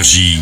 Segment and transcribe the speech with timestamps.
[0.00, 0.40] Énergie.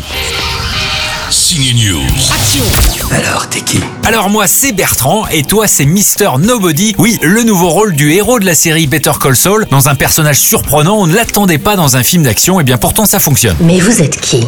[1.29, 3.11] Signe News.
[3.11, 6.95] Alors, t'es qui Alors moi c'est Bertrand et toi c'est Mister Nobody.
[6.97, 10.39] Oui, le nouveau rôle du héros de la série Better Call Saul dans un personnage
[10.39, 13.57] surprenant, on ne l'attendait pas dans un film d'action et bien pourtant ça fonctionne.
[13.59, 14.45] Mais vous êtes qui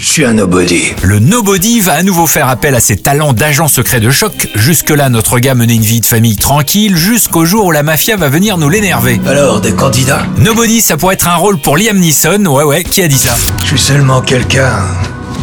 [0.00, 0.92] Je suis un nobody.
[1.02, 4.48] Le Nobody va à nouveau faire appel à ses talents d'agent secret de choc.
[4.54, 8.28] Jusque-là, notre gars menait une vie de famille tranquille jusqu'au jour où la mafia va
[8.28, 9.20] venir nous l'énerver.
[9.26, 10.22] Alors, des candidats?
[10.36, 12.46] Nobody, ça pourrait être un rôle pour Liam Neeson.
[12.46, 13.34] Ouais ouais, qui a dit ça?
[13.60, 14.84] Je suis seulement quelqu'un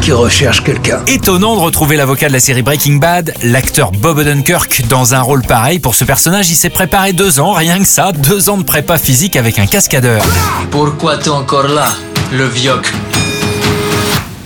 [0.02, 1.02] qui recherche quelqu'un.
[1.08, 5.42] Étonnant de retrouver l'avocat de la série Breaking Bad, l'acteur Bob Odenkirk, dans un rôle
[5.42, 5.80] pareil.
[5.80, 8.98] Pour ce personnage, il s'est préparé deux ans, rien que ça, deux ans de prépa
[9.00, 10.24] physique avec un cascadeur.
[10.72, 11.90] Pourquoi t'es encore là,
[12.32, 12.94] le vioc?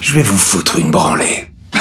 [0.01, 1.47] Je vais vous foutre une branlée.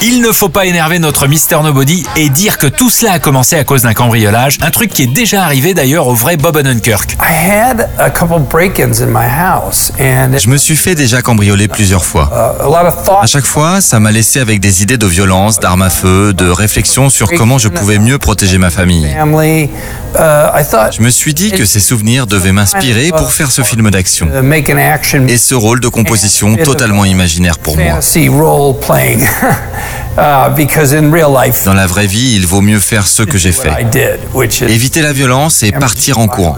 [0.00, 3.56] Il ne faut pas énerver notre Mister Nobody et dire que tout cela a commencé
[3.56, 7.16] à cause d'un cambriolage, un truc qui est déjà arrivé d'ailleurs au vrai Bob Odenkirk.
[7.20, 11.66] I had a couple break-ins in my house, and Je me suis fait déjà cambrioler
[11.66, 12.30] plusieurs fois.
[12.32, 13.26] a lot of À thought.
[13.26, 17.10] chaque fois, ça m'a laissé avec des idées de violence, d'armes à feu, de réflexion
[17.10, 19.08] sur comment je pouvais mieux protéger ma famille.
[19.12, 19.68] Family.
[20.14, 23.62] Uh, I thought Je me suis dit que ces souvenirs devaient m'inspirer pour faire ce
[23.62, 24.26] film d'action.
[24.28, 28.00] to make an action Et ce rôle de composition totalement imaginaire pour moi.
[30.16, 33.84] uh, life, Dans la vraie vie, il vaut mieux faire ce que j'ai what I
[33.84, 33.84] fait.
[33.90, 36.56] did, which is Éviter la violence et partir en courant.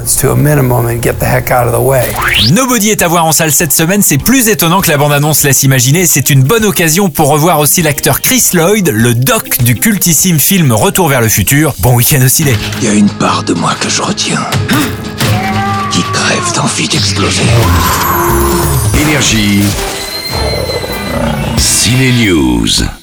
[2.52, 5.62] Nobody est à voir en salle cette semaine, c'est plus étonnant que la bande-annonce laisse
[5.62, 6.06] imaginer.
[6.06, 10.72] C'est une bonne occasion pour revoir aussi l'acteur Chris Lloyd, le doc du cultissime film
[10.72, 11.74] Retour vers le futur.
[11.78, 12.54] Bon week-end au ciné.
[12.80, 14.40] Il y a une part de moi que je retiens.
[15.90, 17.42] Qui crève d'envie d'exploser.
[19.00, 19.62] Énergie.
[21.56, 22.99] Ciné News.